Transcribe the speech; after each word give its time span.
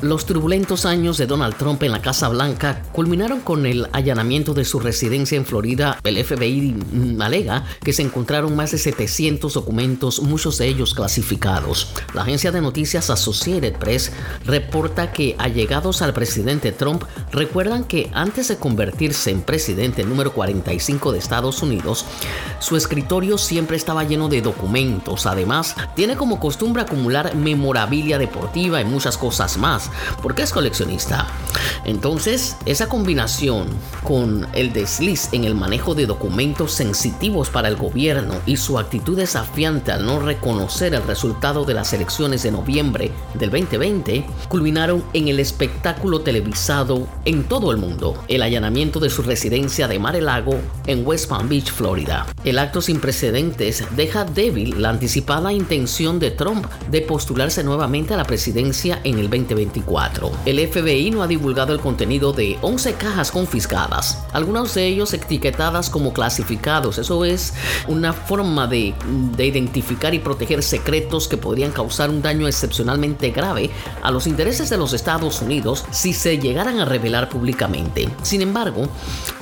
Los 0.00 0.26
turbulentos 0.26 0.86
años 0.86 1.18
de 1.18 1.26
Donald 1.26 1.56
Trump 1.56 1.82
en 1.82 1.90
la 1.90 2.00
Casa 2.00 2.28
Blanca 2.28 2.82
culminaron 2.92 3.40
con 3.40 3.66
el 3.66 3.88
allanamiento 3.90 4.54
de 4.54 4.64
su 4.64 4.78
residencia 4.78 5.36
en 5.36 5.44
Florida. 5.44 5.98
El 6.04 6.24
FBI 6.24 7.16
alega 7.18 7.64
que 7.82 7.92
se 7.92 8.02
encontraron 8.02 8.54
más 8.54 8.70
de 8.70 8.78
700 8.78 9.52
documentos, 9.52 10.22
muchos 10.22 10.56
de 10.58 10.68
ellos 10.68 10.94
clasificados. 10.94 11.92
La 12.14 12.22
agencia 12.22 12.52
de 12.52 12.60
noticias 12.60 13.10
Associated 13.10 13.72
Press 13.72 14.12
reporta 14.44 15.10
que 15.10 15.34
allegados 15.36 16.00
al 16.00 16.14
presidente 16.14 16.70
Trump 16.70 17.02
recuerdan 17.32 17.82
que 17.82 18.08
antes 18.14 18.46
de 18.46 18.56
convertirse 18.56 19.32
en 19.32 19.42
presidente 19.42 20.04
número 20.04 20.32
45 20.32 21.10
de 21.10 21.18
Estados 21.18 21.60
Unidos, 21.60 22.04
su 22.60 22.76
escritorio 22.76 23.36
siempre 23.36 23.76
estaba 23.76 24.04
lleno 24.04 24.28
de 24.28 24.42
documentos. 24.42 25.26
Además, 25.26 25.74
tiene 25.96 26.16
como 26.16 26.38
costumbre 26.38 26.82
acumular 26.82 27.34
memorabilia 27.34 28.16
deportiva 28.16 28.80
y 28.80 28.84
muchas 28.84 29.18
cosas 29.18 29.58
más 29.58 29.87
porque 30.22 30.42
es 30.42 30.52
coleccionista. 30.52 31.26
Entonces, 31.84 32.56
esa 32.66 32.88
combinación 32.88 33.68
con 34.02 34.46
el 34.52 34.72
desliz 34.72 35.28
en 35.32 35.44
el 35.44 35.54
manejo 35.54 35.94
de 35.94 36.06
documentos 36.06 36.72
sensitivos 36.72 37.50
para 37.50 37.68
el 37.68 37.76
gobierno 37.76 38.34
y 38.46 38.56
su 38.56 38.78
actitud 38.78 39.16
desafiante 39.16 39.92
al 39.92 40.04
no 40.04 40.20
reconocer 40.20 40.94
el 40.94 41.02
resultado 41.02 41.64
de 41.64 41.74
las 41.74 41.92
elecciones 41.92 42.42
de 42.42 42.50
noviembre 42.50 43.10
del 43.34 43.50
2020, 43.50 44.24
culminaron 44.48 45.04
en 45.12 45.28
el 45.28 45.40
espectáculo 45.40 46.20
televisado 46.20 47.06
en 47.24 47.44
todo 47.44 47.70
el 47.70 47.78
mundo, 47.78 48.22
el 48.28 48.42
allanamiento 48.42 49.00
de 49.00 49.10
su 49.10 49.22
residencia 49.22 49.88
de 49.88 49.98
Mar-a-Lago 49.98 50.58
en 50.86 51.06
West 51.06 51.28
Palm 51.28 51.48
Beach, 51.48 51.70
Florida. 51.70 52.26
El 52.44 52.58
acto 52.58 52.80
sin 52.80 53.00
precedentes 53.00 53.84
deja 53.96 54.24
débil 54.24 54.80
la 54.80 54.90
anticipada 54.90 55.52
intención 55.52 56.18
de 56.18 56.30
Trump 56.30 56.66
de 56.90 57.02
postularse 57.02 57.62
nuevamente 57.64 58.14
a 58.14 58.16
la 58.16 58.24
presidencia 58.24 59.00
en 59.04 59.18
el 59.18 59.28
2020 59.84 60.38
el 60.46 60.66
FBI 60.68 61.10
no 61.10 61.22
ha 61.22 61.26
divulgado 61.26 61.72
el 61.72 61.80
contenido 61.80 62.32
de 62.32 62.58
11 62.62 62.94
cajas 62.94 63.30
confiscadas, 63.30 64.24
algunos 64.32 64.74
de 64.74 64.86
ellos 64.86 65.12
etiquetadas 65.12 65.90
como 65.90 66.12
clasificados. 66.12 66.98
Eso 66.98 67.24
es 67.24 67.54
una 67.86 68.12
forma 68.12 68.66
de, 68.66 68.94
de 69.36 69.46
identificar 69.46 70.14
y 70.14 70.18
proteger 70.18 70.62
secretos 70.62 71.28
que 71.28 71.36
podrían 71.36 71.72
causar 71.72 72.10
un 72.10 72.22
daño 72.22 72.46
excepcionalmente 72.46 73.30
grave 73.30 73.70
a 74.02 74.10
los 74.10 74.26
intereses 74.26 74.70
de 74.70 74.78
los 74.78 74.92
Estados 74.92 75.42
Unidos 75.42 75.84
si 75.90 76.12
se 76.12 76.38
llegaran 76.38 76.80
a 76.80 76.84
revelar 76.84 77.28
públicamente. 77.28 78.08
Sin 78.22 78.42
embargo, 78.42 78.88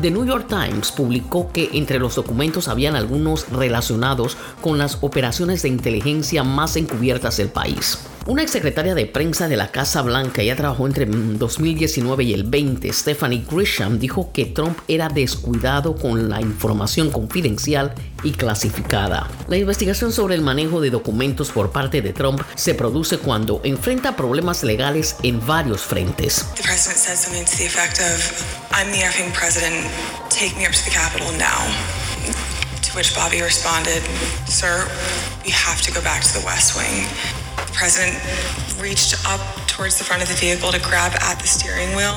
The 0.00 0.10
New 0.10 0.24
York 0.24 0.46
Times 0.48 0.92
publicó 0.92 1.50
que 1.50 1.70
entre 1.72 1.98
los 1.98 2.14
documentos 2.14 2.68
habían 2.68 2.96
algunos 2.96 3.48
relacionados 3.50 4.36
con 4.60 4.78
las 4.78 4.98
operaciones 5.00 5.62
de 5.62 5.68
inteligencia 5.68 6.44
más 6.44 6.76
encubiertas 6.76 7.36
del 7.36 7.48
país. 7.48 7.98
Una 8.24 8.42
exsecretaria 8.42 8.94
de 8.94 9.06
prensa 9.06 9.48
de 9.48 9.56
la 9.56 9.72
Casa 9.72 10.00
Blanca, 10.00 10.44
ya 10.44 10.54
trabajó 10.54 10.86
entre 10.86 11.06
2019 11.06 12.22
y 12.22 12.34
el 12.34 12.44
20, 12.44 12.92
Stephanie 12.92 13.44
Grisham, 13.50 13.98
dijo 13.98 14.30
que 14.32 14.44
Trump 14.44 14.78
era 14.86 15.08
descuidado 15.08 15.96
con 15.96 16.28
la 16.28 16.40
información 16.40 17.10
confidencial 17.10 17.92
y 18.22 18.30
clasificada. 18.30 19.28
La 19.48 19.56
investigación 19.56 20.12
sobre 20.12 20.36
el 20.36 20.40
manejo 20.40 20.80
de 20.80 20.90
documentos 20.90 21.50
por 21.50 21.72
parte 21.72 22.00
de 22.00 22.12
Trump 22.12 22.40
se 22.54 22.74
produce 22.74 23.18
cuando 23.18 23.60
enfrenta 23.64 24.14
problemas 24.14 24.62
legales 24.62 25.16
en 25.24 25.44
varios 25.44 25.80
frentes. 25.80 26.46
To 32.82 32.98
which 32.98 33.14
Bobby 33.14 33.40
responded, 33.40 34.02
Sir, 34.46 34.86
we 35.46 35.50
have 35.50 35.80
to 35.80 35.92
go 35.92 36.02
back 36.02 36.22
to 36.22 36.38
the 36.38 36.44
West 36.44 36.76
Wing. 36.76 37.06
President 37.72 38.16
reached 38.80 39.14
up 39.26 39.40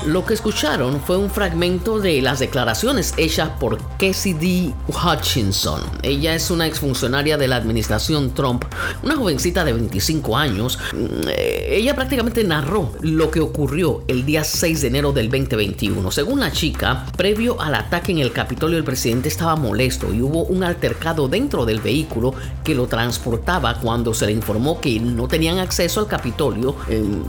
Lo 0.06 0.26
que 0.26 0.34
escucharon 0.34 1.02
fue 1.02 1.18
un 1.18 1.30
fragmento 1.30 2.00
de 2.00 2.22
las 2.22 2.40
declaraciones 2.40 3.14
hechas 3.18 3.50
por 3.60 3.80
Cassidy 3.98 4.74
Hutchinson. 4.88 5.82
Ella 6.04 6.36
es 6.36 6.52
una 6.52 6.68
exfuncionaria 6.68 7.38
de 7.38 7.48
la 7.48 7.56
administración 7.56 8.34
Trump, 8.34 8.66
una 9.04 9.16
jovencita 9.16 9.64
de 9.64 9.74
25 9.74 10.38
años. 10.38 10.78
Mm, 10.94 11.30
ella 11.68 11.96
prácticamente 11.96 12.44
narró 12.44 12.92
lo 13.02 13.32
que 13.32 13.40
ocurrió 13.40 14.04
el 14.08 14.26
día 14.26 14.44
6 14.44 14.82
de 14.82 14.88
enero 14.88 15.12
del 15.12 15.30
2021. 15.30 16.12
Según 16.12 16.42
la 16.42 16.52
chica, 16.52 17.06
previo 17.16 17.60
al 17.62 17.76
ataque 17.76 18.12
en 18.12 18.20
el 18.20 18.32
Capitolio, 18.32 18.78
el 18.78 18.84
presidente 18.84 19.30
estaba 19.30 19.56
molesto 19.56 20.14
y 20.14 20.22
hubo 20.22 20.44
un 20.44 20.64
altercado 20.64 21.28
dentro 21.28 21.66
del 21.66 21.80
vehículo 21.80 22.36
que 22.64 22.76
lo 22.76 22.88
transportaba 22.88 23.80
cuando 23.80 24.14
se 24.14 24.26
le 24.26 24.34
informó 24.34 24.82
que 24.82 25.00
no 25.00 25.28
tenían 25.46 25.64
acceso 25.64 26.00
al 26.00 26.08
Capitolio 26.08 26.76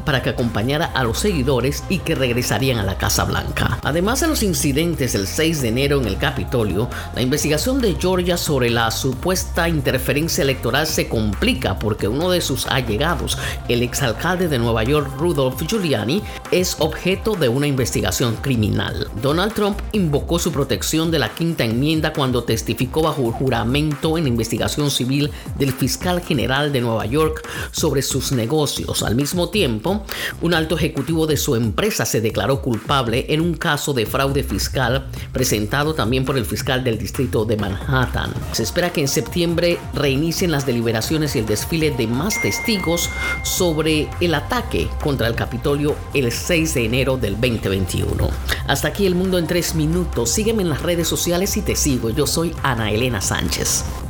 para 0.06 0.22
que 0.22 0.30
acompañara 0.30 0.86
a 0.86 1.04
los 1.04 1.18
seguidores 1.18 1.84
y 1.90 1.98
que 1.98 2.14
regresarían 2.14 2.78
a 2.78 2.82
la 2.82 2.96
Casa 2.96 3.24
Blanca. 3.24 3.78
Además 3.82 4.20
de 4.20 4.28
los 4.28 4.42
incidentes 4.42 5.12
del 5.12 5.26
6 5.26 5.60
de 5.60 5.68
enero 5.68 6.00
en 6.00 6.06
el 6.06 6.16
Capitolio, 6.16 6.88
la 7.14 7.20
investigación 7.20 7.78
de 7.78 7.94
Georgia 8.00 8.38
sobre 8.38 8.70
la 8.70 8.90
supuesta 8.90 9.68
interferencia 9.68 10.40
electoral 10.40 10.86
se 10.86 11.10
complica 11.10 11.78
porque 11.78 12.08
uno 12.08 12.30
de 12.30 12.40
sus 12.40 12.66
allegados, 12.68 13.36
el 13.68 13.82
exalcalde 13.82 14.48
de 14.48 14.58
Nueva 14.58 14.82
York 14.82 15.10
Rudolph 15.18 15.60
Giuliani, 15.66 16.22
es 16.50 16.76
objeto 16.80 17.34
de 17.34 17.48
una 17.48 17.66
investigación 17.66 18.36
criminal. 18.36 19.08
Donald 19.22 19.52
Trump 19.54 19.78
invocó 19.92 20.38
su 20.38 20.52
protección 20.52 21.10
de 21.10 21.18
la 21.18 21.34
quinta 21.34 21.64
enmienda 21.64 22.12
cuando 22.12 22.44
testificó 22.44 23.02
bajo 23.02 23.30
juramento 23.32 24.18
en 24.18 24.26
investigación 24.26 24.90
civil 24.90 25.30
del 25.58 25.72
fiscal 25.72 26.20
general 26.20 26.72
de 26.72 26.80
Nueva 26.80 27.06
York 27.06 27.46
sobre 27.70 28.02
sus 28.02 28.32
negocios. 28.32 29.02
Al 29.02 29.14
mismo 29.14 29.48
tiempo, 29.50 30.04
un 30.40 30.54
alto 30.54 30.76
ejecutivo 30.76 31.26
de 31.26 31.36
su 31.36 31.54
empresa 31.54 32.04
se 32.06 32.20
declaró 32.20 32.62
culpable 32.62 33.26
en 33.28 33.40
un 33.40 33.54
caso 33.54 33.92
de 33.92 34.06
fraude 34.06 34.42
fiscal 34.42 35.06
presentado 35.32 35.94
también 35.94 36.24
por 36.24 36.36
el 36.36 36.44
fiscal 36.44 36.84
del 36.84 36.98
distrito 36.98 37.44
de 37.44 37.56
Manhattan. 37.56 38.32
Se 38.52 38.62
espera 38.62 38.90
que 38.90 39.00
en 39.00 39.08
septiembre 39.08 39.78
reinicien 39.94 40.50
las 40.50 40.66
deliberaciones 40.66 41.36
y 41.36 41.40
el 41.40 41.46
desfile 41.46 41.90
de 41.90 42.06
más 42.06 42.40
testigos 42.40 43.10
sobre 43.42 44.08
el 44.20 44.34
ataque 44.34 44.88
contra 45.02 45.26
el 45.26 45.34
Capitolio 45.34 45.96
6 46.36 46.74
de 46.74 46.84
enero 46.84 47.16
del 47.16 47.34
2021. 47.34 48.28
Hasta 48.66 48.88
aquí 48.88 49.06
el 49.06 49.14
mundo 49.14 49.38
en 49.38 49.46
tres 49.46 49.74
minutos. 49.74 50.30
Sígueme 50.30 50.62
en 50.62 50.68
las 50.68 50.82
redes 50.82 51.08
sociales 51.08 51.56
y 51.56 51.62
te 51.62 51.76
sigo. 51.76 52.10
Yo 52.10 52.26
soy 52.26 52.54
Ana 52.62 52.90
Elena 52.90 53.20
Sánchez. 53.20 54.05